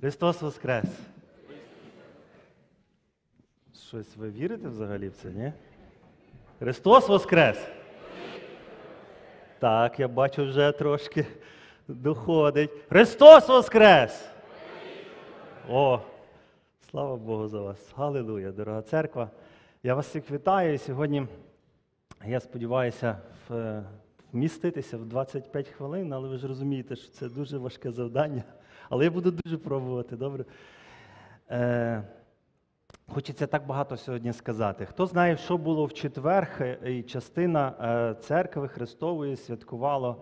[0.00, 0.84] Христос Воскрес!
[3.88, 5.52] Щось ви вірите взагалі в це, ні?
[6.58, 7.58] Христос Воскрес!
[9.58, 11.26] Так, я бачу вже трошки
[11.88, 12.70] доходить.
[12.88, 14.28] Христос Воскрес!
[15.68, 16.00] О,
[16.90, 17.92] слава Богу за вас.
[17.96, 19.30] Галилуя, дорога церква.
[19.82, 20.78] Я вас всіх вітаю.
[20.78, 21.26] Сьогодні,
[22.26, 23.18] я сподіваюся,
[24.32, 28.42] вміститися в 25 хвилин, але ви ж розумієте, що це дуже важке завдання.
[28.90, 30.44] Але я буду дуже пробувати, добре?
[31.50, 32.02] Е,
[33.08, 34.86] Хочеться так багато сьогодні сказати.
[34.86, 40.16] Хто знає, що було в четвер, е, і частина е, церкви Христової святкувала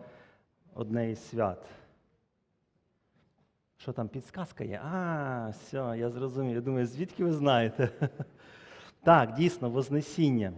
[0.74, 1.66] одне із свят.
[3.76, 4.80] Що там, підсказка є?
[4.84, 6.54] А, все, я зрозумів.
[6.54, 7.88] Я думаю, звідки ви знаєте?
[9.02, 10.52] Так, дійсно, Вознесіння.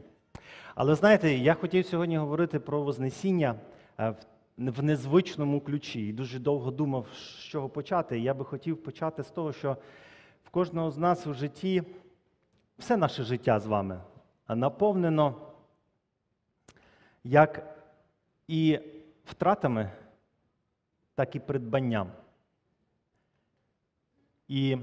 [0.74, 3.54] Але знаєте, я хотів сьогодні говорити про Вознесіння
[3.98, 4.16] е, в-
[4.68, 6.08] в незвичному ключі.
[6.08, 8.20] І дуже довго думав, з чого почати.
[8.20, 9.76] Я би хотів почати з того, що
[10.44, 11.82] в кожного з нас у житті
[12.78, 14.00] все наше життя з вами
[14.48, 15.34] наповнено
[17.24, 17.76] як
[18.48, 18.78] і
[19.24, 19.90] втратами,
[21.14, 22.10] так і придбанням.
[24.48, 24.78] І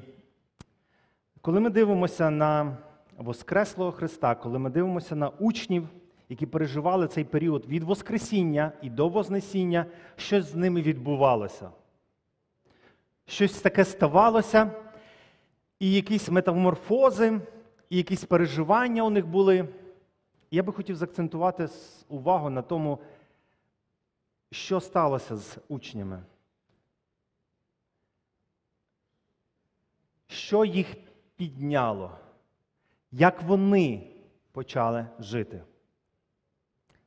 [1.42, 2.78] коли ми дивимося на
[3.18, 5.90] Воскреслого Христа, коли ми дивимося на учнів,
[6.30, 11.72] які переживали цей період від Воскресіння і до Вознесіння, щось з ними відбувалося.
[13.26, 14.72] Щось таке ставалося,
[15.80, 17.42] і якісь метаморфози,
[17.90, 19.70] і якісь переживання у них були.
[20.52, 21.70] Я би хотів заакцентувати
[22.10, 23.00] увагу на тому,
[24.52, 26.24] що сталося з учнями.
[30.28, 30.96] Що їх
[31.36, 32.18] підняло,
[33.12, 34.08] як вони
[34.52, 35.62] почали жити.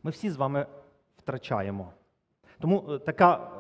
[0.03, 0.67] Ми всі з вами
[1.19, 1.93] втрачаємо.
[2.59, 3.51] Тому е, така,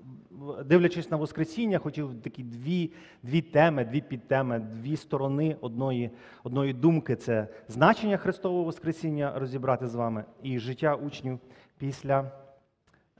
[0.00, 6.10] е, дивлячись на Воскресіння, хотів такі дві, дві теми, дві підтеми, дві сторони одної,
[6.44, 11.38] одної думки це значення Христового Воскресіння розібрати з вами і життя учнів
[11.78, 12.32] після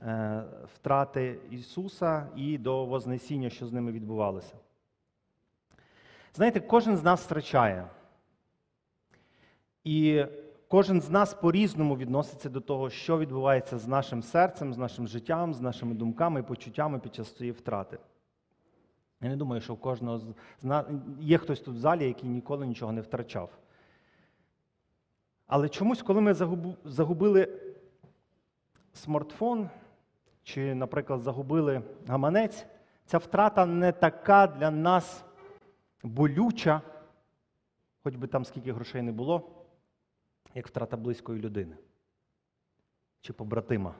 [0.01, 0.43] е,
[0.75, 4.53] втрати Ісуса і до Вознесіння, що з ними відбувалося.
[6.33, 7.87] Знаєте, кожен з нас втрачає.
[9.83, 10.25] І
[10.69, 15.53] кожен з нас по-різному відноситься до того, що відбувається з нашим серцем, з нашим життям,
[15.53, 17.97] з нашими думками і почуттями під час цієї втрати.
[19.21, 20.19] Я не думаю, що у кожного
[20.61, 20.85] з нас
[21.19, 23.49] є хтось тут в залі, який ніколи нічого не втрачав.
[25.47, 26.33] Але чомусь, коли ми
[26.85, 27.59] загубили
[28.93, 29.69] смартфон,
[30.43, 32.65] чи, наприклад, загубили гаманець,
[33.05, 35.23] ця втрата не така для нас
[36.03, 36.81] болюча,
[38.03, 39.58] хоч би там скільки грошей не було,
[40.55, 41.77] як втрата близької людини
[43.21, 43.95] чи побратима,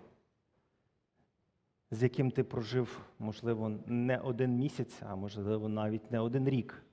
[1.91, 6.83] з яким ти прожив, можливо, не один місяць, а можливо, навіть не один рік.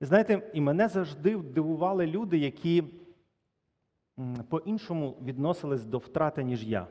[0.00, 2.84] І знаєте, і мене завжди дивували люди, які
[4.48, 6.86] по-іншому відносились до втрати, ніж я.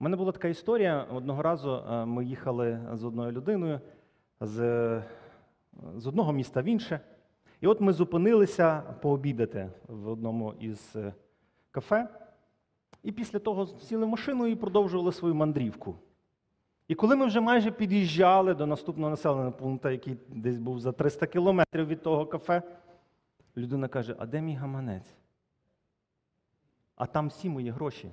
[0.00, 1.02] У мене була така історія.
[1.02, 3.80] Одного разу е, ми їхали з одною людиною
[4.40, 5.02] з,
[5.96, 7.00] з одного міста в інше.
[7.60, 11.14] І от ми зупинилися пообідати в одному із е,
[11.70, 12.08] кафе.
[13.02, 15.96] І після того сіли в машину і продовжували свою мандрівку.
[16.88, 21.26] І коли ми вже майже під'їжджали до наступного населеного пункту, який десь був за 300
[21.26, 22.62] кілометрів від того кафе,
[23.56, 25.14] людина каже: А де мій гаманець?
[26.96, 28.10] А там всі мої гроші.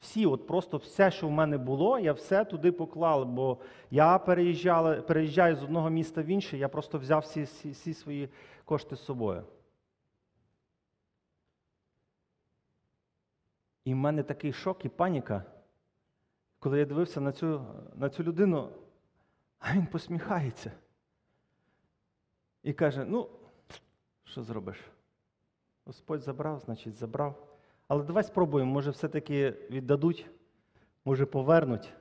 [0.00, 3.58] Всі, от просто все, що в мене було, я все туди поклав, бо
[3.90, 8.28] я переїжджала, переїжджаю з одного міста в інше, я просто взяв всі, всі, всі свої
[8.64, 9.44] кошти з собою.
[13.84, 15.44] І в мене такий шок і паніка,
[16.58, 18.68] коли я дивився на цю, на цю людину,
[19.58, 20.72] а він посміхається.
[22.62, 23.28] І каже: ну,
[24.24, 24.78] що зробиш?
[25.84, 27.49] Господь забрав, значить, забрав.
[27.90, 30.26] Але давай спробуємо, може, все-таки віддадуть,
[31.04, 31.92] може, повернуть.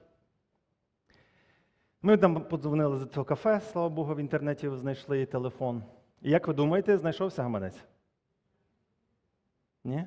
[2.02, 5.84] Ми там подзвонили за цього кафе, слава Богу, в інтернеті знайшли телефон.
[6.22, 7.84] І як ви думаєте, знайшовся гаманець?
[9.84, 10.06] Ні?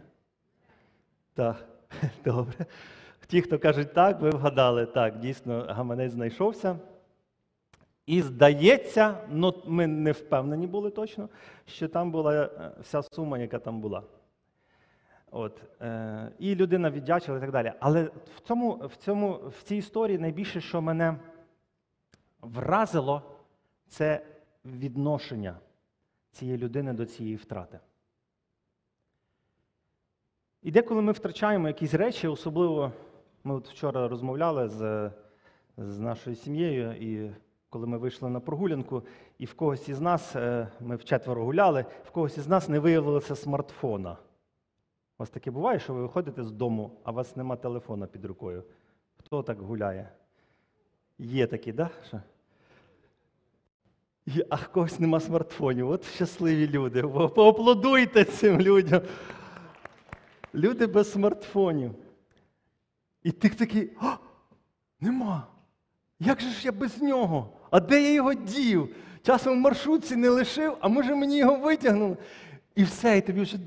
[1.34, 1.68] Так,
[2.24, 2.66] добре.
[3.26, 4.86] Ті, хто кажуть так, ви вгадали.
[4.86, 6.78] Так, дійсно, гаманець знайшовся.
[8.06, 11.28] І здається, ну ми не впевнені були точно,
[11.66, 14.02] що там була е, вся сума, яка там була.
[15.34, 17.72] От, е, і людина віддячила і так далі.
[17.80, 18.02] Але
[18.36, 21.16] в, цьому, в, цьому, в цій історії найбільше, що мене
[22.40, 23.22] вразило,
[23.88, 24.26] це
[24.64, 25.58] відношення
[26.30, 27.78] цієї людини до цієї втрати.
[30.62, 32.92] І деколи ми втрачаємо якісь речі, особливо
[33.44, 35.10] ми от вчора розмовляли з,
[35.76, 37.32] з нашою сім'єю, і
[37.68, 39.02] коли ми вийшли на прогулянку,
[39.38, 43.36] і в когось із нас, е, ми вчетверо гуляли, в когось із нас не виявилося
[43.36, 44.16] смартфона.
[45.22, 48.64] Вас таке буває, що ви виходите з дому, а у вас нема телефона під рукою.
[49.16, 50.08] Хто так гуляє?
[51.18, 51.90] Є такі, да?
[52.08, 52.20] Що?
[54.50, 55.90] А когось нема смартфонів.
[55.90, 57.02] От щасливі люди.
[57.02, 59.00] Поаплодуйте цим людям.
[60.54, 61.94] Люди без смартфонів.
[63.22, 64.16] І ти такий, а,
[65.00, 65.46] нема.
[66.20, 67.52] Як же ж я без нього?
[67.70, 68.96] А де я його дів?
[69.22, 72.16] Часом в маршрутці не лишив, а може мені його витягнули.
[72.74, 73.58] І все, і тобі вже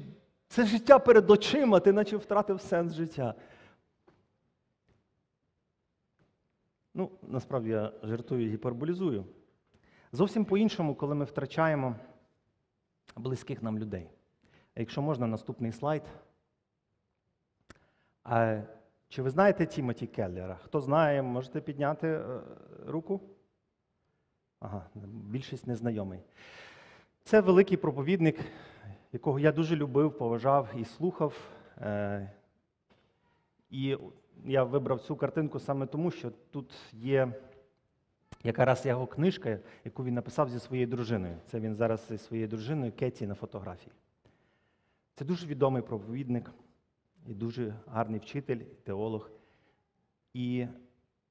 [0.56, 3.34] це життя перед очима, ти наче втратив сенс життя.
[6.94, 9.25] Ну, насправді я жартую і гіперболізую.
[10.12, 11.96] Зовсім по-іншому, коли ми втрачаємо
[13.16, 14.10] близьких нам людей.
[14.75, 16.04] Якщо можна, наступний слайд.
[18.24, 18.62] А,
[19.10, 20.60] чи ви знаєте Тімоті Келлера?
[20.63, 22.42] Хто знає, можете підняти е,
[22.88, 23.22] руку?
[24.60, 26.19] Ага, більшість незнайомий.
[27.24, 28.40] Це великий проповідник,
[29.16, 31.34] якого я дуже любив, поважав і слухав.
[31.78, 32.32] Е,
[33.70, 33.98] і
[34.46, 37.34] я вибрав цю картинку саме тому, що тут є
[38.44, 41.38] якраз його книжка, яку він написав зі своєю дружиною.
[41.46, 43.92] Це він зараз зі своєю дружиною Кеті на фотографії.
[45.16, 46.52] Це дуже відомий проповідник
[47.28, 49.32] і дуже гарний вчитель, теолог.
[50.34, 50.68] І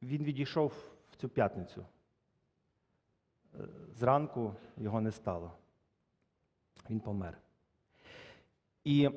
[0.03, 0.73] він відійшов
[1.11, 1.87] в цю п'ятницю.
[3.55, 3.59] Е,
[3.95, 5.53] Зранку його не стало.
[6.91, 7.39] Він помер.
[8.85, 9.11] І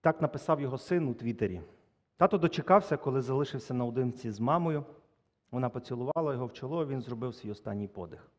[0.00, 1.62] так написав його син у Твіттері.
[2.16, 4.84] Тато дочекався, коли залишився наодинці з мамою.
[5.50, 8.30] Вона поцілувала його в чоло, він зробив свій останній подих.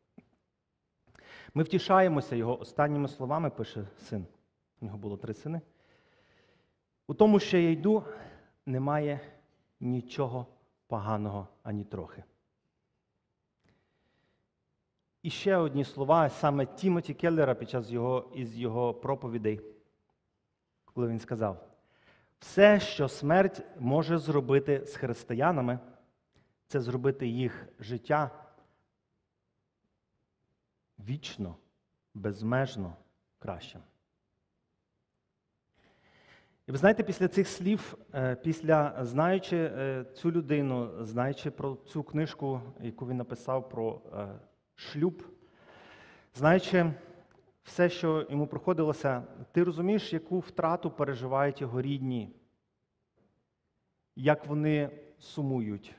[1.54, 4.26] Ми втішаємося його останніми словами, пише син.
[4.80, 5.60] У нього було три сини.
[7.06, 8.04] У тому, що я йду,
[8.66, 9.20] немає
[9.80, 10.46] нічого
[10.86, 12.24] поганого ані трохи.
[15.24, 19.60] І ще одні слова саме Тімоті Келлера під час його, із його проповідей,
[20.84, 21.68] коли він сказав:
[22.38, 25.78] все, що смерть може зробити з християнами,
[26.66, 28.30] це зробити їх життя
[30.98, 31.56] вічно,
[32.14, 32.96] безмежно
[33.38, 33.80] кращим.
[36.66, 42.02] І ви знаєте, після цих слів, е, після знаючи е, цю людину, знаючи про цю
[42.02, 44.28] книжку, яку він написав про е,
[44.74, 45.22] шлюб,
[46.34, 46.92] знаючи
[47.64, 49.22] все, що йому проходилося,
[49.52, 52.36] ти розумієш, яку втрату переживають його рідні,
[54.16, 55.94] як вони сумують.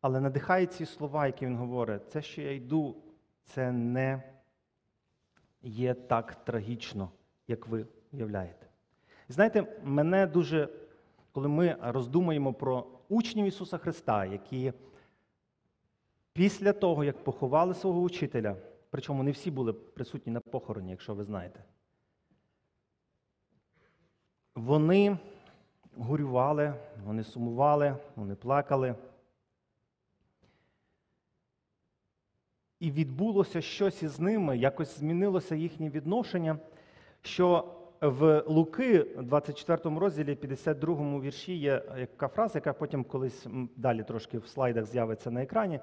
[0.00, 2.96] Але надихає ці слова, які він говорить, це, що я йду,
[3.44, 4.22] це не
[5.62, 7.10] є так трагічно,
[7.48, 8.66] як ви уявляєте.
[9.28, 10.68] Знаєте, мене дуже,
[11.32, 14.72] коли ми роздумуємо про учнів Ісуса Христа, які
[16.34, 18.56] після того, як поховали свого учителя,
[18.90, 21.64] причому не всі були присутні на похороні, якщо ви знаєте,
[24.54, 25.18] вони
[25.96, 28.94] горювали, вони сумували, вони плакали.
[32.80, 36.58] І відбулося щось із ними, якось змінилося їхнє відношення,
[37.22, 43.46] що в Луки, 24 розділі, 52 вірші, є яка фраза, яка потім колись
[43.76, 45.80] далі трошки в слайдах з'явиться на екрані,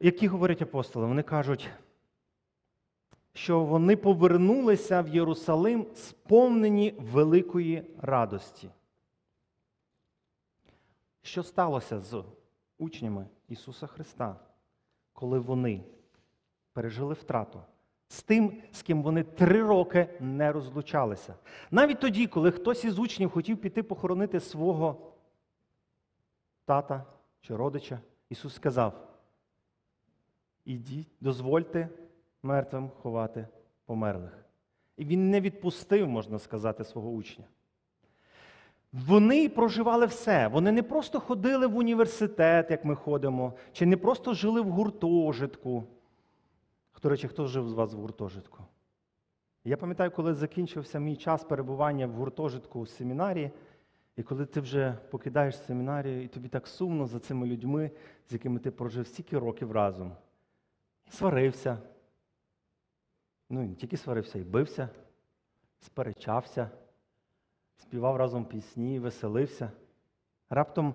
[0.00, 1.06] які говорять апостоли.
[1.06, 1.70] Вони кажуть,
[3.32, 8.70] що вони повернулися в Єрусалим сповнені великої радості.
[11.22, 12.24] Що сталося з
[12.78, 14.36] учнями Ісуса Христа,
[15.12, 15.84] коли вони
[16.72, 17.60] пережили втрату?
[18.08, 21.34] З тим, з ким вони три роки не розлучалися.
[21.70, 25.12] Навіть тоді, коли хтось із учнів хотів піти похоронити свого
[26.64, 27.04] тата
[27.40, 29.13] чи родича, Ісус сказав:
[30.64, 31.88] ідіть, дозвольте
[32.42, 33.46] мертвим ховати
[33.86, 34.44] померлих.
[34.96, 37.44] І Він не відпустив, можна сказати, свого учня.
[38.92, 40.48] Вони проживали все.
[40.48, 45.84] Вони не просто ходили в університет, як ми ходимо, чи не просто жили в гуртожитку.
[47.02, 48.58] До речі, хто жив з вас в гуртожитку?
[49.64, 53.50] Я пам'ятаю, коли закінчився мій час перебування в гуртожитку у семінарії,
[54.16, 57.90] і коли ти вже покидаєш семінарію, і тобі так сумно за цими людьми,
[58.28, 60.12] з якими ти прожив стільки років разом.
[61.10, 61.78] Сварився.
[63.50, 64.88] Ну, не тільки сварився, і бився,
[65.80, 66.70] сперечався,
[67.76, 69.70] співав разом пісні, веселився.
[70.50, 70.94] Раптом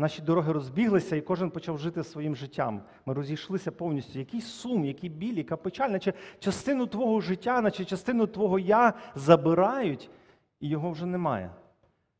[0.00, 2.82] Наші дороги розбіглися, і кожен почав жити своїм життям.
[3.06, 4.18] Ми розійшлися повністю.
[4.18, 10.10] Який сум, який біль, яка печаль, наче частину твого життя, наче частину твого я забирають,
[10.60, 11.50] і його вже немає.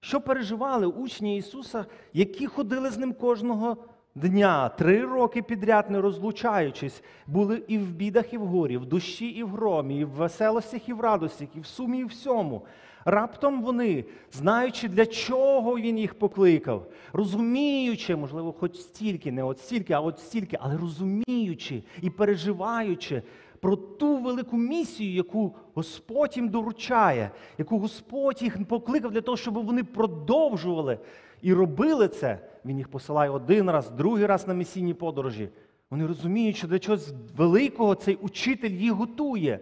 [0.00, 3.76] Що переживали учні Ісуса, які ходили з ним кожного
[4.14, 9.26] дня, три роки підряд не розлучаючись, були і в бідах, і в горі, в душі,
[9.26, 12.62] і в громі, і в веселостях, і в радостях, і в сумі, і в всьому.
[13.04, 19.92] Раптом вони, знаючи, для чого він їх покликав, розуміючи, можливо, хоч стільки, не от стільки,
[19.92, 23.22] а от стільки, але розуміючи і переживаючи
[23.60, 29.54] про ту велику місію, яку Господь їм доручає, яку Господь їх покликав для того, щоб
[29.54, 30.98] вони продовжували
[31.42, 32.38] і робили це.
[32.64, 35.48] Він їх посилає один раз, другий раз на місійні подорожі.
[35.90, 39.60] Вони розуміють, що для чогось великого цей учитель їх готує.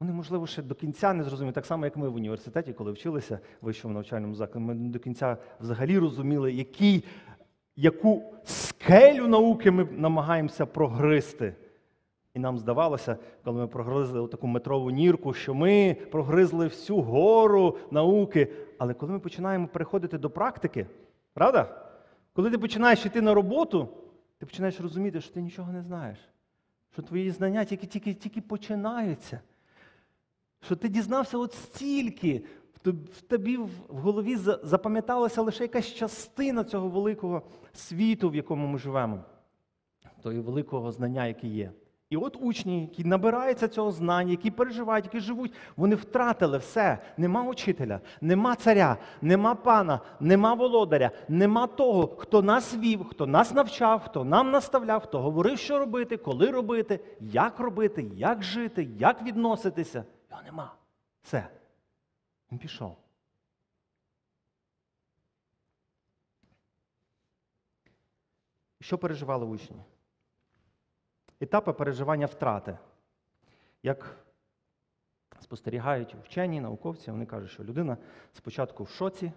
[0.00, 3.38] Вони, можливо, ще до кінця не зрозуміли, так само, як ми в університеті, коли вчилися
[3.62, 7.04] в вищому навчальному закладі, ми до кінця взагалі розуміли, який,
[7.76, 11.54] яку скелю науки ми намагаємося прогризти.
[12.34, 18.48] І нам здавалося, коли ми прогризли таку метрову нірку, що ми прогризли всю гору науки.
[18.80, 20.86] Але коли ми починаємо переходити до практики,
[21.32, 21.90] правда?
[22.32, 23.88] Коли ти починаєш йти на роботу,
[24.38, 26.18] ти починаєш розуміти, що ти нічого не знаєш,
[26.92, 29.40] що твої знання тільки тільки, тільки починаються.
[30.60, 32.44] Що ти дізнався от стільки,
[33.12, 39.24] в тобі в голові запам'яталася лише якась частина цього великого світу, в якому ми живемо,
[40.22, 41.72] того великого знання, яке є.
[42.10, 46.98] І от учні, які набираються цього знання, які переживають, які живуть, вони втратили все.
[47.16, 53.54] Нема учителя, нема царя, нема пана, нема володаря, нема того, хто нас вів, хто нас
[53.54, 59.22] навчав, хто нам наставляв, хто говорив, що робити, коли робити, як робити, як жити, як
[59.22, 60.04] відноситися.
[60.30, 60.74] Його нема.
[61.22, 61.48] Все.
[62.52, 62.96] Він пішов.
[68.80, 69.76] Що переживали учні?
[71.40, 72.78] Етапи переживання втрати.
[73.82, 74.16] Як
[75.40, 77.96] спостерігають вчені, науковці, вони кажуть, що людина
[78.32, 79.32] спочатку в шоці,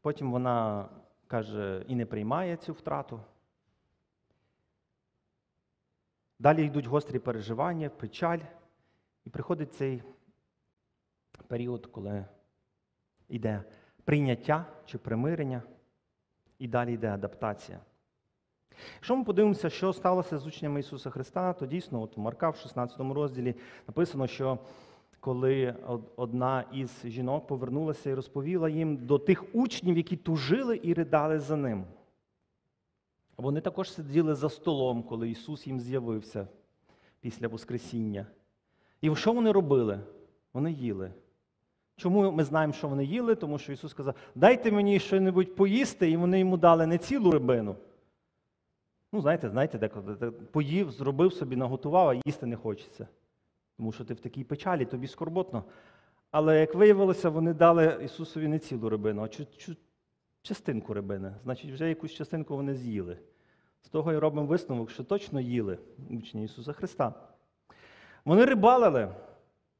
[0.00, 0.88] потім вона
[1.26, 3.20] каже і не приймає цю втрату.
[6.38, 8.38] Далі йдуть гострі переживання, печаль,
[9.24, 10.02] і приходить цей
[11.46, 12.26] період, коли
[13.28, 13.64] йде
[14.04, 15.62] прийняття чи примирення,
[16.58, 17.80] і далі йде адаптація.
[18.94, 23.00] Якщо ми подивимося, що сталося з учнями Ісуса Христа, то дійсно, от Марка в 16
[23.00, 23.54] розділі
[23.86, 24.58] написано, що
[25.20, 25.74] коли
[26.16, 31.56] одна із жінок повернулася і розповіла їм до тих учнів, які тужили і ридали за
[31.56, 31.84] ним.
[33.36, 36.48] Вони також сиділи за столом, коли Ісус їм з'явився
[37.20, 38.26] після Воскресіння.
[39.00, 40.00] І що вони робили?
[40.52, 41.12] Вони їли.
[41.96, 43.34] Чому ми знаємо, що вони їли?
[43.34, 47.76] Тому що Ісус сказав, дайте мені щось поїсти, і вони йому дали не цілу рибину,
[49.12, 53.08] Ну, знаєте, знаєте, деколи поїв, зробив собі, наготував, а їсти не хочеться.
[53.76, 55.64] Тому що ти в такій печалі, тобі скорботно.
[56.30, 59.28] Але як виявилося, вони дали Ісусові не цілу рибину, а
[60.42, 61.34] частинку рибини.
[61.42, 63.18] Значить, вже якусь частинку вони з'їли.
[63.82, 65.78] З того і робимо висновок, що точно їли
[66.10, 67.14] учні Ісуса Христа.
[68.24, 69.14] Вони рибалили,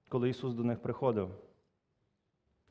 [0.08, 1.30] коли Ісус до них приходив.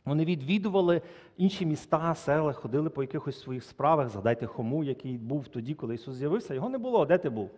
[0.09, 1.01] Вони відвідували
[1.37, 4.09] інші міста, села, ходили по якихось своїх справах.
[4.09, 6.53] Згадайте Хому, який був тоді, коли Ісус з'явився.
[6.53, 7.05] Його не було.
[7.05, 7.49] Де ти був?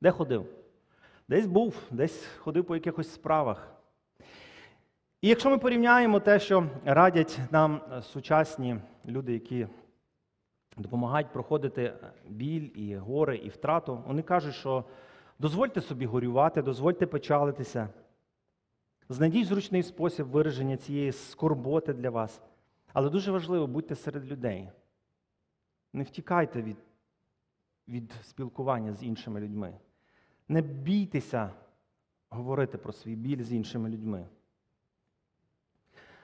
[0.00, 0.46] Де ходив?
[1.28, 3.68] Десь був, десь ходив по якихось справах.
[5.20, 9.66] І якщо ми порівняємо те, що радять нам сучасні люди, які
[10.76, 11.92] допомагають проходити
[12.28, 14.84] біль і горе, і втрату, вони кажуть, що
[15.38, 17.88] дозвольте собі горювати, дозвольте печалитися.
[19.08, 22.42] Знайдіть зручний спосіб вираження цієї скорботи для вас.
[22.92, 24.68] Але дуже важливо будьте серед людей.
[25.92, 26.76] Не втікайте від,
[27.88, 29.74] від спілкування з іншими людьми.
[30.48, 31.50] Не бійтеся
[32.30, 34.26] говорити про свій біль з іншими людьми.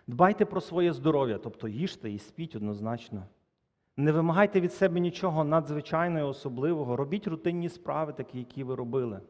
[0.06, 3.26] Дбайте про своє здоров'я, тобто їжте і спіть однозначно.
[3.96, 6.96] Не вимагайте від себе нічого надзвичайного, і особливого.
[6.96, 9.20] Робіть рутинні справи, такі, які ви робили.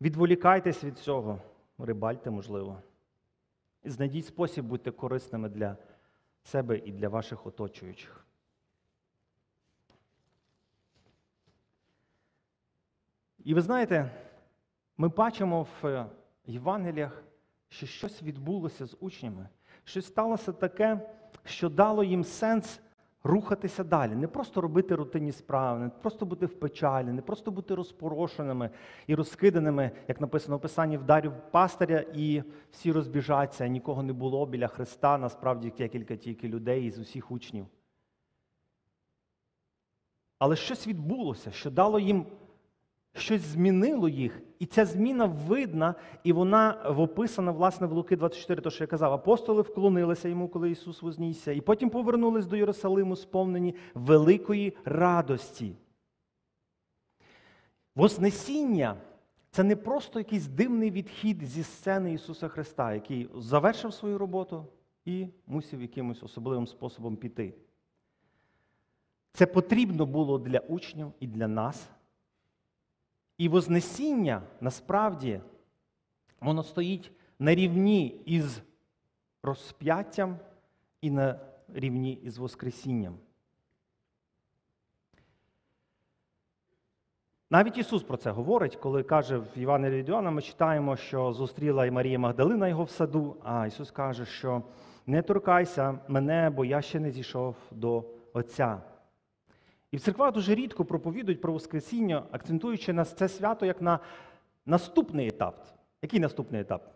[0.00, 1.40] Відволікайтесь від цього
[1.78, 2.82] рибальте, можливо.
[3.82, 5.76] І знайдіть спосіб бути корисними для
[6.42, 8.26] себе і для ваших оточуючих.
[13.44, 14.10] І ви знаєте,
[14.96, 16.06] ми бачимо в
[16.46, 17.22] Євангеліях,
[17.68, 19.48] що щось відбулося з учнями,
[19.84, 21.10] щось сталося таке,
[21.44, 22.80] що дало їм сенс
[23.24, 27.74] рухатися далі, не просто робити рутинні справи, не просто бути в печалі, не просто бути
[27.74, 28.70] розпорошеними
[29.06, 34.68] і розкиданими, як написано в Писанні, вдарів пастиря, і всі розбіжаться, нікого не було біля
[34.68, 37.66] Христа, насправді декілька тільки людей із усіх учнів.
[40.38, 42.26] Але щось відбулося, що дало їм,
[43.14, 48.70] щось змінило їх, І ця зміна видна, і вона описана, власне, в Луки 24, то
[48.70, 49.12] що я казав.
[49.12, 55.76] Апостоли вклонилися йому, коли Ісус вознісся, і потім повернулись до Єрусалиму, сповнені великої радості.
[57.96, 58.96] Вознесіння
[59.50, 64.66] це не просто якийсь дивний відхід зі сцени Ісуса Христа, який завершив свою роботу
[65.04, 67.54] і мусив якимось особливим способом піти.
[69.32, 71.90] Це потрібно було для учнів і для нас.
[73.38, 75.40] І Вознесіння насправді
[76.40, 78.62] воно стоїть на рівні із
[79.42, 80.38] розп'яттям
[81.00, 81.40] і на
[81.74, 83.18] рівні із Воскресінням.
[87.50, 91.90] Навіть Ісус про це говорить, коли каже в від Іоанна, ми читаємо, що зустріла і
[91.90, 94.62] Марія Магдалина його в саду, а Ісус каже, що
[95.06, 98.80] не торкайся мене, бо я ще не зійшов до Отця.
[99.90, 103.98] І в церквах дуже рідко проповідують про Воскресіння, акцентуючи на це свято як на
[104.66, 105.66] наступний етап.
[106.02, 106.94] Який наступний етап?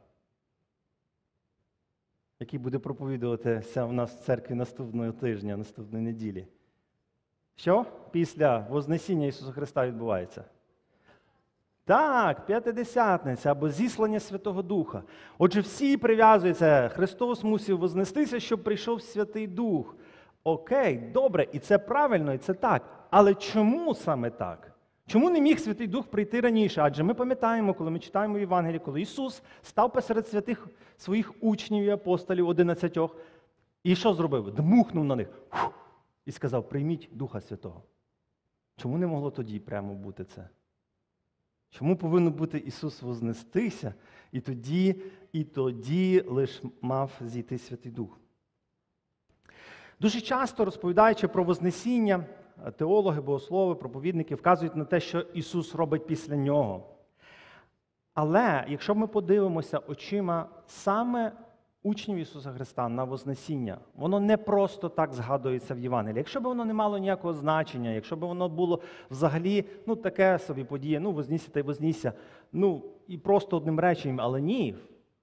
[2.41, 6.47] Який буде проповідуватися у нас в церкві наступного тижня, наступної неділі?
[7.57, 10.45] Що після Вознесіння Ісуса Христа відбувається?
[11.85, 15.03] Так, п'ятидесятниця або зіслання Святого Духа.
[15.39, 19.97] Отже, всі прив'язуються, Христос мусив вознестися, щоб прийшов Святий Дух.
[20.45, 23.07] Окей, добре, і це правильно, і це так.
[23.11, 24.73] Але чому саме так?
[25.07, 26.81] Чому не міг Святий Дух прийти раніше?
[26.81, 31.85] Адже ми пам'ятаємо, коли ми читаємо в Євангелії, коли Ісус став посеред святих своїх учнів
[31.85, 33.17] і апостолів, одинадцятьох,
[33.85, 34.55] і що зробив?
[34.55, 35.73] Дмухнув на них фух,
[36.27, 37.83] і сказав: прийміть Духа Святого.
[38.77, 40.49] Чому не могло тоді прямо бути це?
[41.71, 43.95] Чому повинен бути Ісус вознестися,
[44.33, 48.22] і тоді, і тоді лиш мав зійти Святий Дух?
[50.03, 52.25] Дуже часто розповідаючи про Вознесіння,
[52.77, 56.87] теологи, богослови, проповідники вказують на те, що Ісус робить після нього.
[58.15, 61.33] Але якщо ми подивимося очима саме
[61.83, 66.19] учнів Ісуса Христа на Вознесіння, воно не просто так згадується в Євангелії.
[66.19, 68.81] Якщо б воно не мало ніякого значення, якщо б воно було
[69.11, 72.13] взагалі ну, таке собі подія, ну, вознісся та й вознісся,
[72.53, 74.77] ну, і просто одним реченням, але ні.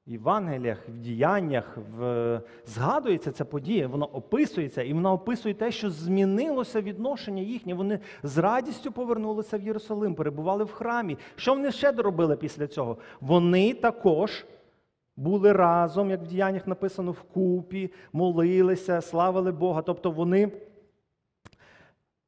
[0.06, 2.42] Євангеліях, в діяннях в...
[2.66, 7.74] згадується ця подія, вона описується, і вона описує те, що змінилося відношення їхнє.
[7.74, 11.18] Вони з радістю повернулися в Єрусалим, перебували в храмі.
[11.36, 12.98] Що вони ще доробили після цього?
[13.22, 14.46] Вони також
[15.16, 19.82] були разом, як в діяннях написано, вкупі, молилися, славили Бога.
[19.82, 20.52] Тобто вони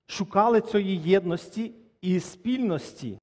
[0.06, 3.20] шукали цієї єдності і спільності.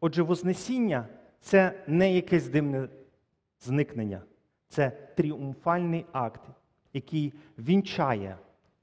[0.00, 1.06] Отже, Вознесіння
[1.42, 2.88] це не якесь дивне
[3.60, 4.22] зникнення,
[4.68, 6.40] це тріумфальний акт,
[6.92, 8.36] який вінчає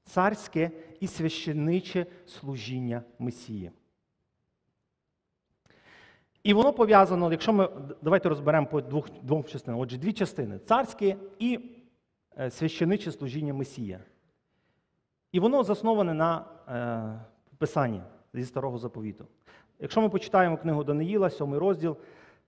[0.04, 0.70] царське
[1.00, 3.70] і священиче служіння Месії.
[6.42, 7.68] І воно пов'язано, якщо ми
[8.02, 9.80] давайте розберемо по двох двох частинах.
[9.80, 11.60] Отже, дві частини царське і
[12.38, 14.00] е, священиче служіння Месія.
[15.32, 18.02] І воно засноване на е, Писанні
[18.34, 19.26] зі старого заповіту.
[19.78, 21.96] Якщо ми почитаємо книгу Даниїла, 7 розділ,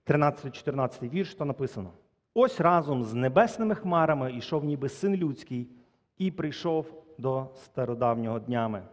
[0.07, 1.89] 13-14 вірш, то написано:
[2.33, 5.69] ось разом з небесними хмарами йшов ніби син людський,
[6.17, 8.83] і прийшов до стародавнього днями.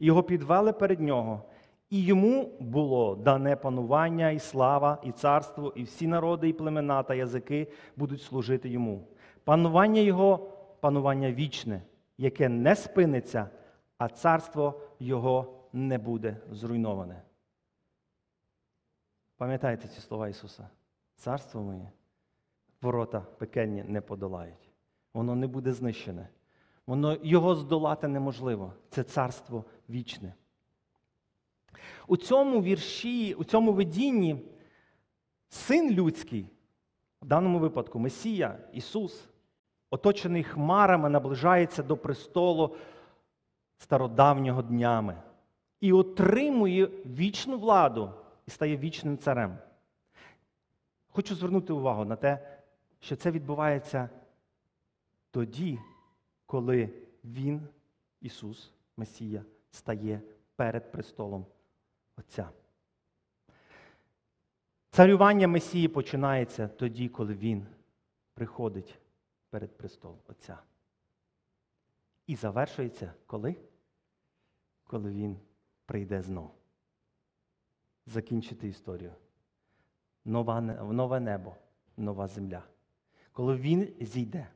[0.00, 1.42] Його підвели перед нього,
[1.90, 7.14] і йому було дане панування, і слава, і царство, і всі народи, і племена та
[7.14, 9.08] язики будуть служити йому.
[9.44, 10.38] Панування його
[10.80, 11.82] панування вічне,
[12.18, 13.48] яке не спиниться,
[13.98, 17.22] а царство його не буде зруйноване.
[19.38, 20.68] Пам'ятайте ці слова Ісуса?
[21.16, 21.90] Царство моє,
[22.82, 24.70] ворота пекельні не подолають.
[25.14, 26.28] Воно не буде знищене.
[26.86, 28.72] Воно його здолати неможливо.
[28.90, 30.34] Це царство вічне.
[32.06, 34.42] У цьому вірші, у цьому видінні
[35.48, 36.50] син людський,
[37.22, 39.28] в даному випадку Месія, Ісус,
[39.90, 42.76] оточений хмарами, наближається до престолу
[43.76, 45.22] стародавнього днями
[45.80, 48.12] і отримує вічну владу
[48.48, 49.58] і стає вічним царем.
[51.08, 52.58] Хочу звернути увагу на те,
[53.00, 54.10] що це відбувається
[55.30, 55.78] тоді,
[56.46, 56.90] коли
[57.24, 57.68] Він,
[58.20, 60.20] Ісус, Месія, стає
[60.56, 61.46] перед престолом
[62.16, 62.50] Отця.
[64.90, 67.66] Царювання Месії починається тоді, коли Він
[68.34, 68.98] приходить
[69.50, 70.58] перед престол Отця.
[72.26, 73.56] І завершується коли?
[74.84, 75.36] Коли Він
[75.86, 76.57] прийде знову
[78.08, 79.12] закінчити історію.
[80.24, 81.54] Нова, Нове небо,
[81.96, 82.62] нова земля.
[83.32, 84.46] Коли він зійде.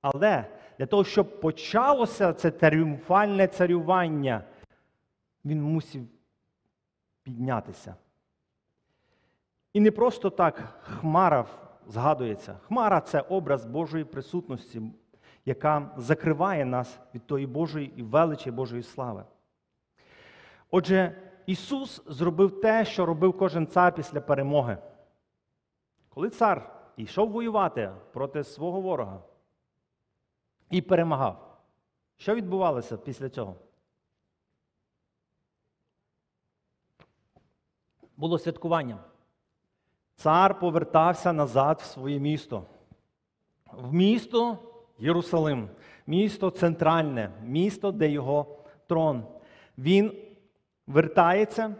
[0.00, 0.44] Але
[0.78, 4.44] для того, щоб почалося це тріумфальне царювання,
[5.44, 6.06] він мусив
[7.22, 7.94] піднятися.
[9.72, 11.46] І не просто так хмара
[11.86, 12.58] згадується.
[12.66, 14.82] Хмара це образ Божої присутності,
[15.44, 19.24] яка закриває нас від тої Божої і величі Божої слави.
[20.70, 24.78] Отже, Ісус зробив те, що робив кожен цар після перемоги.
[26.08, 29.22] Коли цар йшов воювати проти свого ворога
[30.70, 31.60] і перемагав,
[32.16, 33.56] що відбувалося після цього?
[38.16, 38.98] Було святкування.
[40.16, 42.64] Цар повертався назад в своє місто.
[43.72, 44.58] В місто
[44.98, 45.68] Єрусалим,
[46.06, 49.24] місто центральне, місто, де його трон.
[49.78, 50.23] Він
[50.86, 51.74] вертається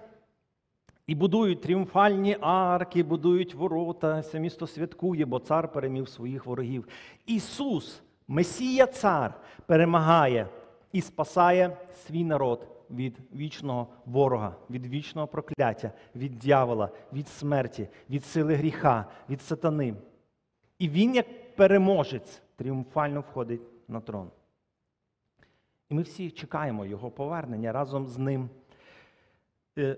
[1.06, 6.88] і будують тріумфальні арки, будують ворота, це місто святкує, бо цар перемів своїх ворогів.
[7.26, 9.34] Ісус, Месія Цар,
[9.66, 10.48] перемагає
[10.92, 18.24] і спасає свій народ від вічного ворога, від вічного прокляття, від дьявола, від смерті, від
[18.24, 19.94] сили гріха, від сатани.
[20.78, 24.30] І він, як переможець, тріумфально входить на трон.
[25.88, 28.48] І ми всі чекаємо Його повернення разом з ним.
[29.78, 29.96] Е,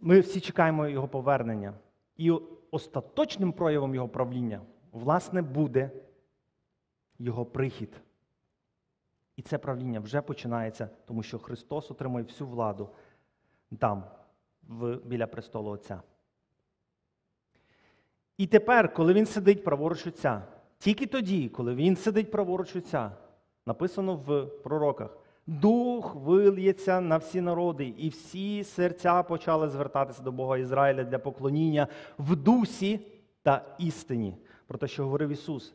[0.00, 1.74] Ми всі чекаємо Його повернення.
[2.16, 2.30] І
[2.70, 4.60] остаточним проявом Його правління,
[4.92, 5.90] власне, буде
[7.18, 8.00] Його прихід.
[9.36, 12.88] І це правління вже починається, тому що Христос отримує всю владу
[13.78, 14.04] там,
[15.04, 16.02] біля престолу Отця.
[18.38, 20.42] І тепер, коли він сидить праворуч Отця,
[20.78, 23.12] тільки тоді, коли він сидить праворуч Отця,
[23.66, 30.58] написано в пророках, Дух вильється на всі народи, і всі серця почали звертатися до Бога
[30.58, 31.86] Ізраїля для поклоніння
[32.18, 33.00] в дусі
[33.42, 35.74] та істині, про те, що говорив Ісус.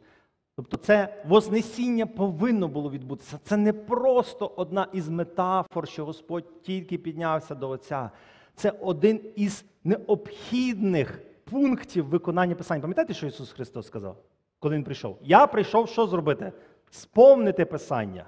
[0.55, 3.39] Тобто це Вознесіння повинно було відбутися.
[3.43, 8.12] Це не просто одна із метафор, що Господь тільки піднявся до Отця.
[8.55, 12.82] Це один із необхідних пунктів виконання Писання.
[12.82, 14.17] Пам'ятаєте, що Ісус Христос сказав,
[14.60, 15.17] коли Він прийшов?
[15.21, 16.51] Я прийшов що зробити?
[16.89, 18.25] Сповнити Писання.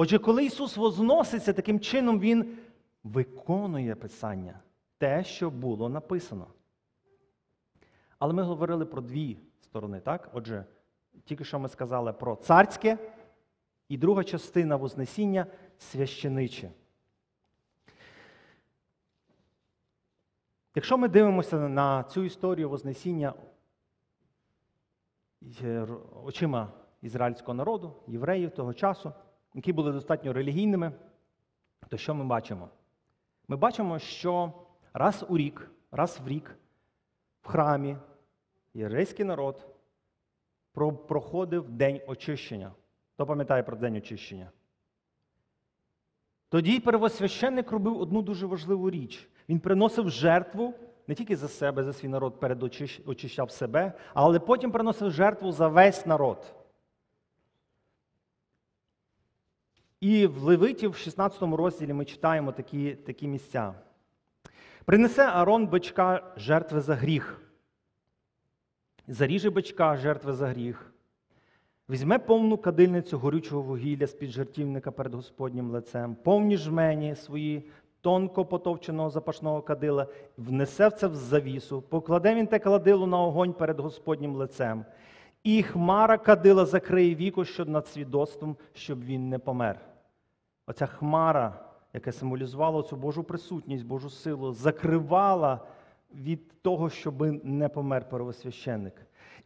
[0.00, 2.58] Отже, коли Ісус возноситься, таким чином Він
[3.04, 4.60] виконує Писання,
[4.98, 6.46] те, що було написано.
[8.18, 10.30] Але ми говорили про дві сторони, так?
[10.32, 10.64] Отже,
[11.24, 12.98] тільки що ми сказали про царське,
[13.88, 15.46] і друга частина Вознесіння
[15.78, 16.70] священиче.
[20.74, 23.34] Якщо ми дивимося на цю історію Вознесіння
[26.24, 29.12] очима ізраїльського народу, євреїв того часу,
[29.58, 30.92] які були достатньо релігійними,
[31.88, 32.68] то що ми бачимо?
[33.48, 34.52] Ми бачимо, що
[34.92, 36.56] раз у рік, раз в рік
[37.42, 37.96] в храмі
[38.74, 39.66] єврейський народ
[41.08, 42.72] проходив день очищення.
[43.14, 44.50] Хто пам'ятає про день очищення?
[46.48, 49.28] Тоді первосвященник робив одну дуже важливу річ.
[49.48, 50.74] Він приносив жертву
[51.06, 52.62] не тільки за себе, за свій народ перед
[53.06, 56.54] очищав себе, але потім приносив жертву за весь народ.
[60.00, 63.74] І в Левиті в 16 розділі ми читаємо такі, такі місця.
[64.84, 67.40] Принесе Арон бичка жертви за гріх.
[69.08, 70.92] Заріже бичка жертви за гріх.
[71.90, 79.10] Візьме повну кадильницю горючого вугілля з-під жертівника перед Господнім лицем, повні жмені свої тонко потовченого
[79.10, 80.06] запашного кадила,
[80.36, 84.84] внесе в це в завісу, покладе він те кладило на огонь перед Господнім лицем,
[85.48, 89.80] і хмара кадила закриє віко що над свідоцтвом, щоб він не помер.
[90.66, 95.66] Оця хмара, яка символізувала цю Божу присутність, Божу силу, закривала
[96.14, 98.94] від того, щоб не помер первосвященник.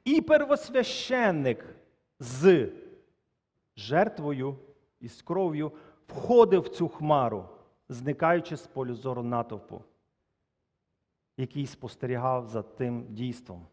[0.05, 1.65] І первосвященник
[2.21, 2.69] з
[3.77, 4.57] жертвою
[5.01, 5.73] і з кров'ю
[6.07, 7.49] входив в цю хмару,
[7.89, 9.83] зникаючи з полю зору натовпу,
[11.37, 13.67] який спостерігав за тим дійством.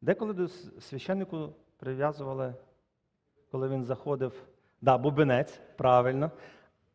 [0.00, 0.48] Деколи до
[0.80, 2.54] священнику прив'язували,
[3.50, 4.32] коли він заходив,
[4.80, 6.30] да, бубенець, правильно,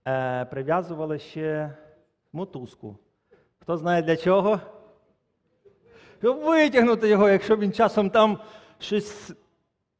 [0.08, 1.78] е, прив'язували ще
[2.34, 2.98] мотузку.
[3.60, 4.60] Хто знає для чого?
[6.22, 8.40] Витягнути його, якщо він часом там
[8.80, 9.32] щось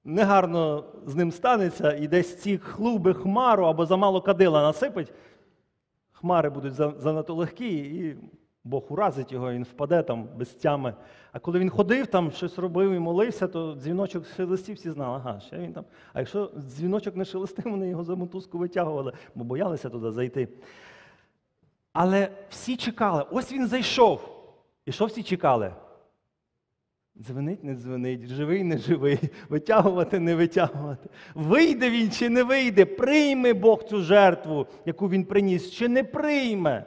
[0.04, 5.14] негарно з ним станеться, і десь ці хлуби хмару або замало кадила насипить,
[6.12, 8.18] хмари будуть занадто легкі, і
[8.64, 10.94] Бог уразить його, він впаде там без тями.
[11.32, 15.40] А коли він ходив, там щось робив і молився, то дзвіночок шелестів, всі знали, ага,
[15.40, 15.86] ще він там.
[16.14, 20.48] А якщо дзвіночок не шелестив, вони його за мотузку витягували, бо боялися туди зайти.
[21.94, 24.38] Але всі чекали, ось він зайшов.
[24.86, 25.74] І що всі чекали?
[27.18, 29.20] Дзвонить, не дзвонить, живий, не живий,
[29.50, 31.10] витягувати, не витягувати.
[31.36, 36.86] Вийде він чи не вийде, прийме Бог цю жертву, яку він приніс, чи не прийме.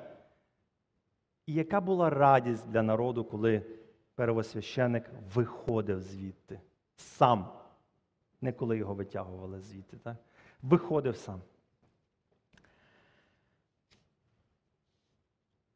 [1.46, 3.62] І яка була радість для народу, коли
[4.14, 6.60] первосвященик виходив звідти
[6.96, 7.48] сам,
[8.40, 10.16] не коли його витягували звідти, так?
[10.62, 11.40] виходив сам.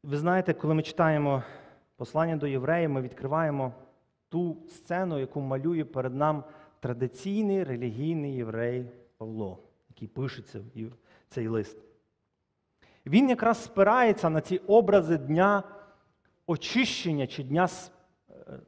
[0.03, 1.43] Ви знаєте, коли ми читаємо
[1.95, 3.73] послання до євреїв, ми відкриваємо
[4.29, 6.43] ту сцену, яку малює перед нам
[6.79, 10.91] традиційний релігійний єврей Павло, який пишеться в
[11.29, 11.88] цей лист.
[13.05, 15.63] Він якраз спирається на ці образи дня
[16.47, 17.69] очищення чи дня
[18.29, 18.61] е, е,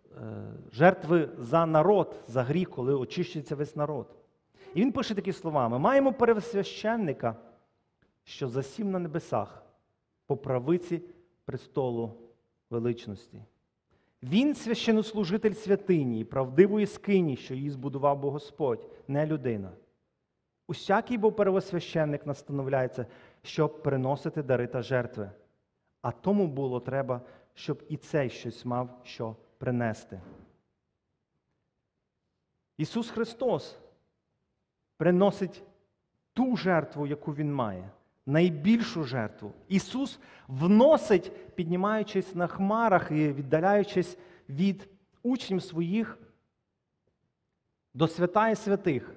[0.72, 4.16] жертви за народ, за гріх, коли очищується весь народ.
[4.74, 7.36] І він пише такі слова: ми маємо пересвященника,
[8.24, 9.64] що засів на небесах
[10.28, 11.02] по правиці
[11.46, 12.14] престолу
[12.70, 13.44] величності.
[14.24, 19.72] Він священнослужитель святині і правдивої скині, що її збудував Бог Господь, не людина.
[20.68, 23.06] Усякий бо первосвященник настановляється,
[23.44, 25.32] щоб приносити дари та жертви.
[26.02, 27.22] А тому було треба,
[27.54, 30.22] щоб і цей щось мав що принести.
[32.78, 33.80] Ісус Христос
[34.98, 35.64] приносить
[36.34, 37.90] ту жертву, яку Він має,
[38.26, 39.54] найбільшу жертву.
[39.68, 44.18] Ісус вносить, піднімаючись на хмарах і віддаляючись
[44.50, 44.90] від
[45.24, 46.18] учнів своїх
[47.94, 49.16] до свята і святих.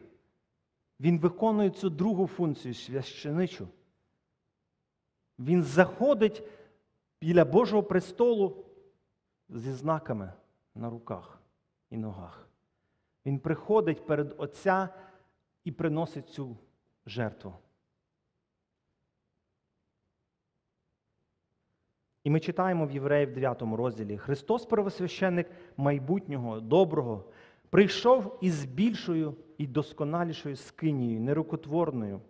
[1.00, 3.68] Він виконує цю другу функцію священичу.
[5.38, 6.42] Він заходить
[7.20, 8.64] біля Божого престолу
[9.48, 10.32] зі знаками
[10.74, 11.38] на руках
[11.90, 12.48] і ногах.
[13.26, 14.88] Він приходить перед Отця
[15.64, 16.56] і приносить цю
[17.06, 17.54] жертву.
[22.24, 27.24] І ми читаємо в Євреїв 9 розділі: Христос, первосвященник майбутнього, доброго,
[27.70, 32.20] прийшов із більшою і досконалішою скинією, нерукотворною,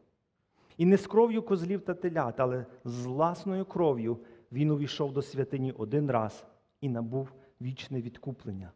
[0.76, 4.18] і не з кров'ю козлів та телят, але з власною кров'ю
[4.52, 6.44] він увійшов до святині один раз
[6.80, 8.72] і набув вічне відкуплення.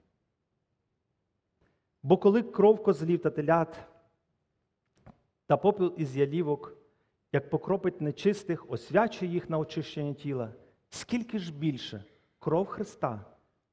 [2.03, 3.87] Бо коли кров козлів та телят
[5.47, 6.77] та попіл із ялівок,
[7.33, 10.53] як покропить нечистих, освячує їх на очищення тіла,
[10.89, 12.05] скільки ж більше
[12.39, 13.25] кров Христа,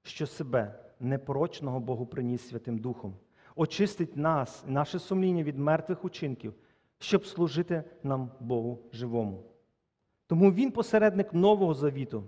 [0.03, 3.15] що себе непорочного Богу приніс Святим Духом,
[3.55, 6.53] очистить нас, наше сумління від мертвих учинків,
[7.05, 9.43] щоб служити нам Богу живому.
[10.27, 12.23] Тому Він посередник Нового Завіту,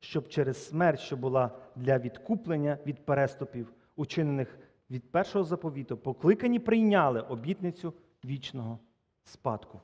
[0.00, 4.58] щоб через смерть, що була для відкуплення від переступів, учинених
[4.90, 8.78] від першого заповіту, покликані прийняли обітницю вічного
[9.24, 9.80] спадку.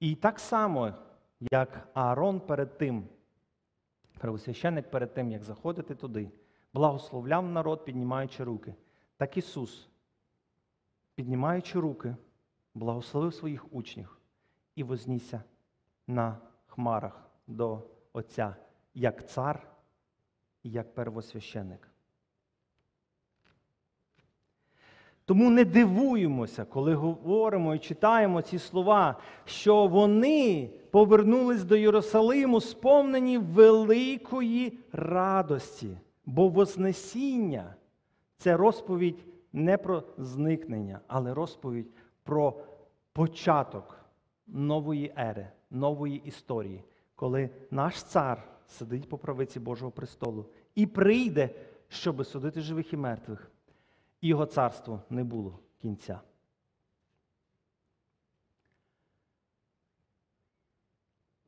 [0.00, 0.94] І так само,
[1.40, 3.08] як Аарон перед тим,
[4.18, 6.30] Первосвященник перед тим, як заходити туди,
[6.74, 8.74] благословляв народ, піднімаючи руки.
[9.16, 9.91] Так Ісус,
[11.14, 12.16] піднімаючи руки,
[12.74, 14.18] благословив своїх учнів
[14.76, 15.42] і вознісся
[16.06, 18.56] на хмарах до Отця,
[18.94, 19.72] як цар
[20.64, 21.88] як первосвященник.
[25.24, 33.38] Тому не дивуємося, коли говоримо і читаємо ці слова, що вони повернулись до Єрусалиму, сповнені
[33.38, 37.74] великої радості, бо Вознесіння
[38.36, 42.60] це розповідь не про зникнення, але розповідь про
[43.12, 43.98] початок
[44.46, 46.84] нової ери, нової історії,
[47.14, 51.50] коли наш цар сидить по правиці Божого престолу і прийде,
[51.88, 53.50] щоб судити живих і мертвих
[54.22, 56.20] його царству не було кінця.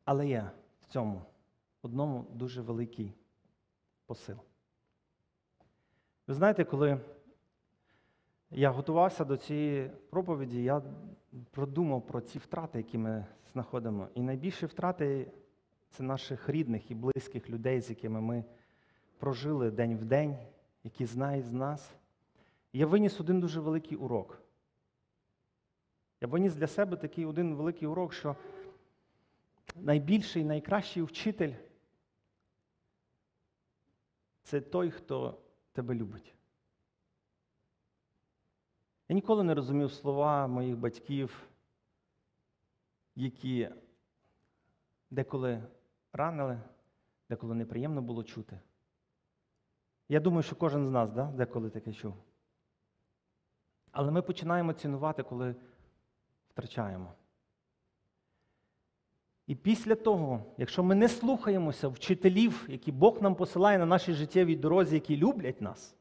[0.04, 1.22] Але є в цьому
[1.82, 3.14] одному дуже великий
[4.06, 4.36] посил.
[6.26, 7.00] Ви знаєте, коли
[8.50, 10.82] я готувався до цієї проповіді, я
[11.50, 14.08] продумав про ці втрати, які ми знаходимо.
[14.14, 15.32] І найбільші втрати
[15.90, 18.44] це наших рідних і близьких людей, з якими ми
[19.18, 20.36] прожили день в день,
[20.84, 21.94] які знають з нас
[22.74, 24.42] я виніс один дуже великий урок.
[26.20, 28.36] Я виніс для себе такий один великий урок, що
[29.74, 31.52] найбільший, найкращий вчитель
[34.42, 35.40] це той, хто
[35.72, 36.34] тебе любить.
[39.08, 41.48] Я ніколи не розумів слова моїх батьків,
[43.16, 43.70] які
[45.10, 45.62] деколи
[46.12, 46.60] ранили,
[47.28, 48.60] деколи неприємно було чути.
[50.08, 52.14] Я думаю, що кожен з нас да, деколи таке чув.
[53.92, 55.54] Але ми починаємо цінувати, коли
[56.50, 57.12] втрачаємо.
[59.46, 64.56] І після того, якщо ми не слухаємося вчителів, які Бог нам посилає на нашій життєвій
[64.56, 65.94] дорозі, які люблять нас,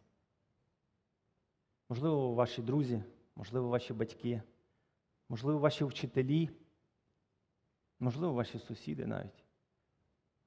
[1.89, 3.03] можливо, ваші друзі,
[3.35, 4.41] можливо, ваші батьки,
[5.29, 6.49] можливо, ваші вчителі,
[7.99, 9.43] можливо, ваші сусіди навіть,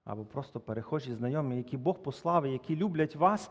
[0.04, 3.50] або просто перехожі знайомі, які Бог послав, які люблять вас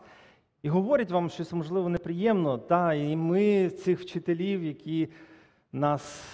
[0.62, 2.58] і говорять вам щось, можливо, неприємно.
[2.58, 5.08] Та, і ми цих вчителів, які
[5.72, 6.24] нас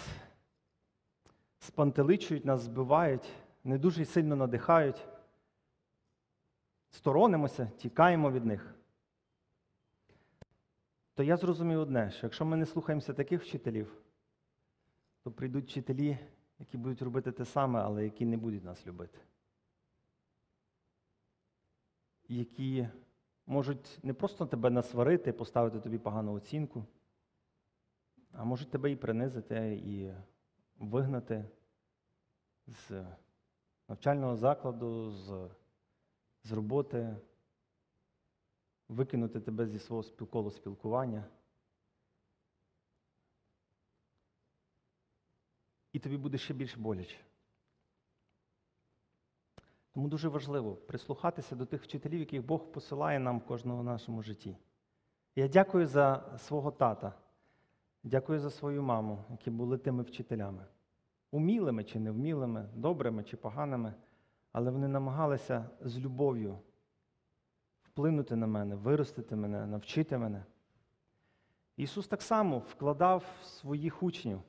[1.58, 3.32] спантеличують, нас збивають,
[3.64, 5.06] не дуже сильно надихають,
[6.90, 8.74] сторонимося, тікаємо від них.
[11.14, 14.02] То я зрозумів одне, що якщо ми не слухаємося таких вчителів,
[15.22, 16.18] то прийдуть вчителі,
[16.58, 19.18] які будуть робити те саме, але які не будуть нас любити.
[22.28, 22.88] Які
[23.46, 26.84] можуть не просто тебе насварити, поставити тобі погану оцінку,
[28.32, 30.12] а можуть тебе і принизити, і
[30.78, 31.44] вигнати
[32.66, 33.06] з
[33.88, 35.50] навчального закладу, з,
[36.42, 37.16] з роботи,
[38.92, 41.24] викинути тебе зі свого колу спілкування.
[45.92, 47.16] І тобі буде ще більш боляче.
[49.94, 54.56] Тому дуже важливо прислухатися до тих вчителів, яких Бог посилає нам в кожному нашому житті.
[55.36, 57.12] Я дякую за свого тата,
[58.02, 60.66] дякую за свою маму, які були тими вчителями.
[61.30, 63.94] Умілими чи невмілими, добрими чи поганими,
[64.52, 66.58] але вони намагалися з любов'ю
[67.92, 70.44] вплинути на мене, виростити мене, навчити мене.
[71.76, 74.40] Ісус так само вкладав своїх учнів.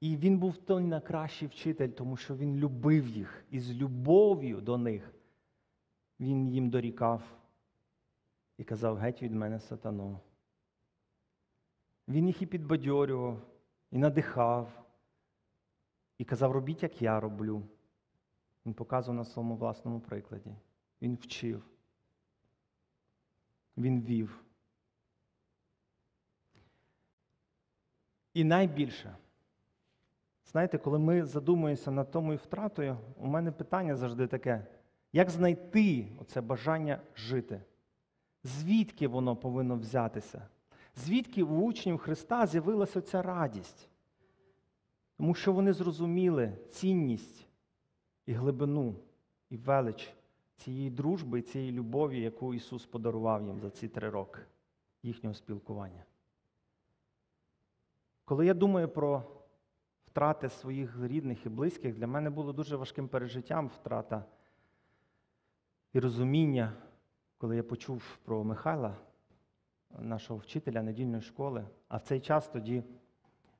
[0.00, 4.78] І він був той найкращий вчитель, тому що він любив їх і з любов'ю до
[4.78, 5.14] них
[6.20, 7.22] він їм дорікав
[8.58, 10.20] і казав, геть від мене сатану.
[12.08, 13.40] Він їх і підбадьорював,
[13.90, 14.84] і надихав,
[16.18, 17.62] і казав, робіть, як я роблю.
[18.66, 20.54] Він показував на своєму власному прикладі.
[21.02, 21.73] Він вчив.
[23.84, 24.44] Він вів.
[28.34, 29.16] І найбільше.
[30.44, 34.66] Знаєте, коли ми задумуємося над тому і втратою, у мене питання завжди таке:
[35.12, 37.62] як знайти оце бажання жити?
[38.44, 40.48] Звідки воно повинно взятися?
[40.96, 43.88] Звідки у учнів Христа з'явилася ця радість?
[45.16, 47.46] Тому що вони зрозуміли цінність
[48.26, 48.94] і глибину,
[49.50, 50.14] і велич
[50.56, 54.40] цієї дружби цієї любові, яку Ісус подарував їм за ці три роки
[55.02, 56.04] їхнього спілкування.
[58.24, 59.22] Коли я думаю про
[60.06, 64.24] втрати своїх рідних і близьких для мене було дуже важким пережиттям втрата
[65.92, 66.72] і розуміння,
[67.38, 68.96] коли я почув про Михайла,
[69.98, 71.66] нашого вчителя недільної школи.
[71.88, 72.84] А в цей час тоді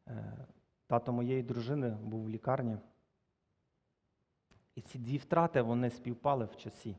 [0.07, 0.47] е,
[0.87, 2.79] тато моєї дружини був в лікарні.
[4.75, 6.97] І ці дві втрати вони співпали в часі.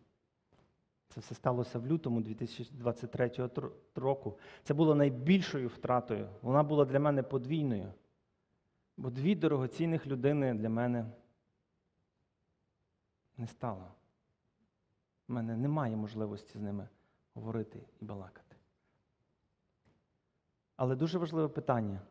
[1.10, 3.50] Це все сталося в лютому 2023
[3.96, 4.40] року.
[4.64, 6.30] Це було найбільшою втратою.
[6.42, 7.94] Вона була для мене подвійною.
[8.98, 11.06] Бо дві дорогоцінних людини для мене
[13.38, 13.92] не стало.
[15.28, 16.88] У мене немає можливості з ними
[17.34, 18.56] говорити і балакати.
[20.76, 22.02] Але дуже важливе питання,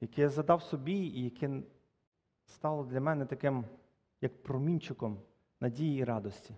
[0.00, 1.62] яке я задав собі, і яке
[2.46, 3.64] стало для мене таким,
[4.22, 5.22] як промінчиком
[5.60, 6.56] надії і радості.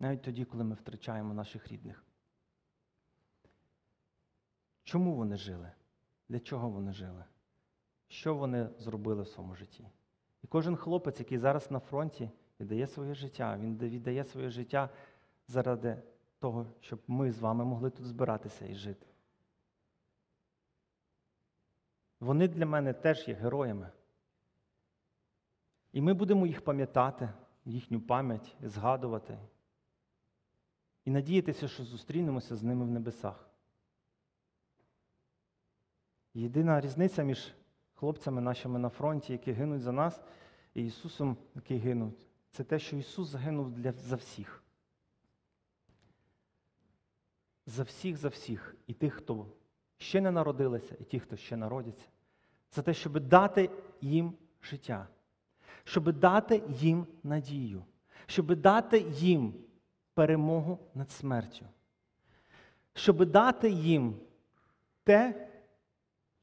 [0.00, 2.04] Навіть тоді, коли ми втрачаємо наших рідних.
[4.84, 5.72] Чому вони жили?
[6.28, 7.24] Для чого вони жили?
[8.08, 9.88] що вони зробили в своєму житті.
[10.42, 14.90] І кожен хлопець, який зараз на фронті, віддає своє життя, він віддає своє життя
[15.48, 16.02] заради
[16.38, 19.06] того, щоб ми з вами могли тут збиратися і жити.
[22.20, 23.90] Вони для мене теж є героями.
[25.98, 27.30] І ми будемо їх пам'ятати,
[27.64, 29.38] їхню пам'ять, згадувати
[31.04, 33.50] і надіятися, що зустрінемося з ними в небесах.
[36.34, 37.54] Єдина різниця між
[37.94, 40.22] хлопцями нашими на фронті, які гинуть за нас,
[40.74, 42.28] і Ісусом, який гинуть.
[42.50, 44.62] Це те, що Ісус загинув для, за всіх.
[47.66, 48.76] За всіх, за всіх.
[48.86, 49.46] І тих, хто
[49.96, 52.06] ще не народилися, і ті, хто ще народяться.
[52.70, 55.08] За те, щоб дати їм життя,
[55.88, 57.84] щоб дати їм надію,
[58.26, 59.54] щоб дати їм
[60.14, 61.66] перемогу над смертю,
[62.94, 64.20] щоб дати їм
[65.04, 65.48] те,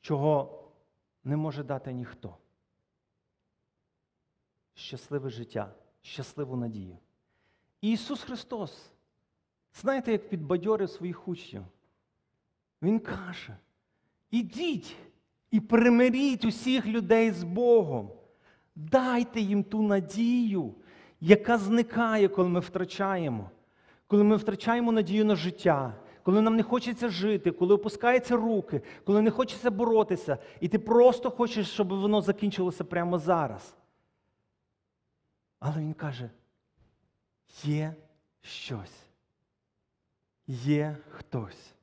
[0.01, 0.63] чого
[1.24, 2.38] не може дати ніхто.
[4.74, 6.97] Щасливе життя, щасливу надію.
[7.82, 8.91] І Ісус Христос,
[9.74, 11.63] знаєте, як підбадьорив своїх учнів?
[12.82, 13.57] Він каже:
[14.32, 14.95] ідіть
[15.51, 18.24] і примиріть усіх людей з Богом.
[18.76, 20.73] Дайте їм ту надію,
[21.21, 23.49] яка зникає, коли ми втрачаємо,
[24.07, 29.21] коли ми втрачаємо надію на життя, коли нам не хочеться жити, коли опускаються руки, коли
[29.21, 33.76] не хочеться боротися, і ти просто хочеш, щоб воно закінчилося прямо зараз.
[35.59, 36.30] Але він каже:
[37.63, 37.95] є
[38.41, 39.05] щось,
[40.47, 41.73] є хтось,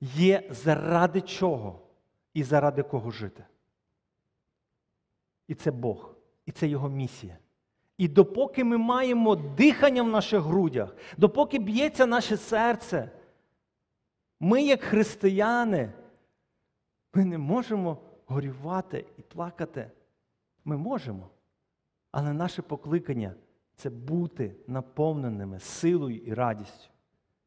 [0.00, 1.80] є заради чого
[2.34, 3.44] і заради кого жити.
[5.48, 6.14] І це Бог,
[6.46, 7.38] і це Його місія.
[7.98, 13.10] І допоки ми маємо дихання в наших грудях, допоки б'ється наше серце,
[14.40, 15.92] ми, як християни,
[17.14, 19.90] ми не можемо горювати і плакати.
[20.64, 21.30] Ми можемо.
[22.10, 23.34] Але наше покликання
[23.74, 26.90] це бути наповненими силою і радістю.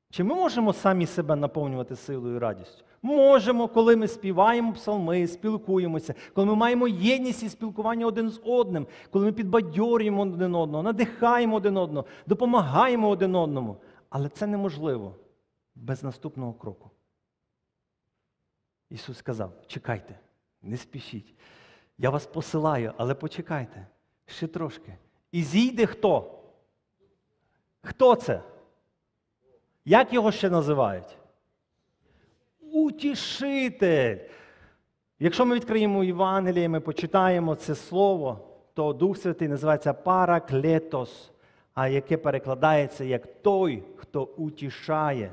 [0.10, 2.84] Чи ми можемо самі себе наповнювати силою і радістю?
[3.02, 8.88] Можемо, коли ми співаємо псалми, спілкуємося, коли ми маємо єдність і спілкування один з одним,
[9.12, 13.78] коли ми підбадьорюємо один одного, надихаємо один одного, допомагаємо один одному.
[14.10, 15.16] Але це неможливо
[15.76, 16.90] без наступного кроку.
[18.90, 20.20] Ісус сказав: чекайте,
[20.62, 21.36] не спішіть.
[21.98, 23.88] Я вас посилаю, але почекайте
[24.26, 24.98] ще трошки.
[25.32, 26.40] І зійде хто?
[27.82, 28.42] Хто це?
[29.86, 31.18] Як його ще називають?
[32.88, 34.18] Утішитель.
[35.20, 38.40] Якщо ми відкриємо Євангеліє, ми почитаємо це слово,
[38.74, 41.32] то Дух Святий називається параклетос,
[41.74, 45.32] а яке перекладається як той, хто утішає,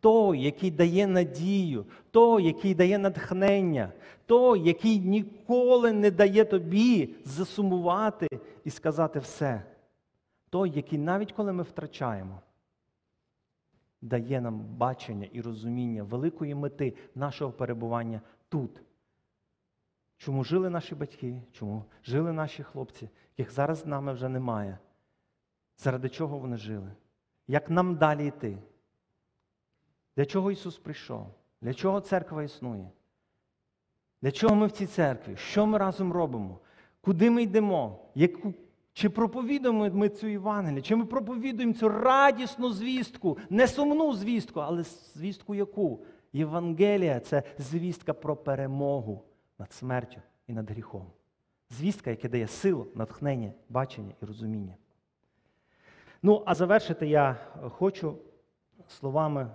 [0.00, 3.92] той, який дає надію, той, який дає натхнення,
[4.26, 8.28] той, який ніколи не дає тобі засумувати
[8.64, 9.62] і сказати все.
[10.50, 12.40] Той, який навіть коли ми втрачаємо,
[14.06, 18.82] дає нам бачення і розуміння великої мети нашого перебування тут.
[20.16, 24.78] Чому жили наші батьки, чому жили наші хлопці, яких зараз з нами вже немає.
[25.76, 26.92] Заради чого вони жили?
[27.48, 28.58] Як нам далі йти?
[30.16, 31.26] Для чого Ісус прийшов?
[31.60, 32.90] Для чого церква існує?
[34.22, 35.36] Для чого ми в цій церкві?
[35.36, 36.58] Що ми разом робимо?
[37.00, 38.10] Куди ми йдемо?
[38.14, 38.54] Яку
[38.96, 40.82] чи проповідуємо ми цю Євангелію?
[40.82, 44.82] Чи ми проповідуємо цю радісну звістку, не сумну звістку, але
[45.14, 46.04] звістку яку?
[46.32, 49.24] Євангелія це звістка про перемогу
[49.58, 51.06] над смертю і над гріхом.
[51.70, 54.74] Звістка, яка дає силу, натхнення, бачення і розуміння.
[56.22, 57.36] Ну, а завершити я
[57.70, 58.18] хочу
[58.88, 59.50] словами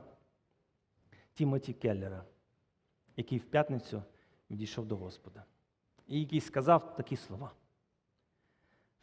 [1.33, 2.23] Тімоті Келлера,
[3.17, 4.03] який в п'ятницю
[4.51, 5.43] відійшов до Господа,
[6.07, 7.51] і який сказав такі слова.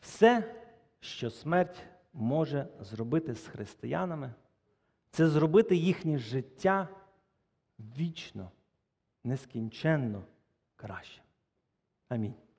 [0.01, 0.55] Все,
[1.01, 1.83] що смерть
[2.13, 4.35] може зробити з християнами,
[5.11, 6.89] це зробити їхнє життя
[7.79, 8.51] вічно,
[9.25, 10.23] нескінченно
[10.77, 11.23] краще.
[12.09, 12.35] Амінь.